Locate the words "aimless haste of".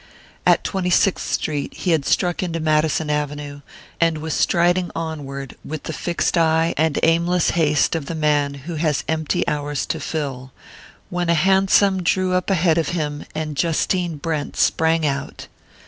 7.03-8.07